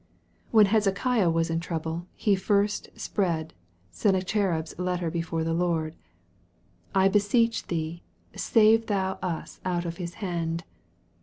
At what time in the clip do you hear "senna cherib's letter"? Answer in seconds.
3.91-5.11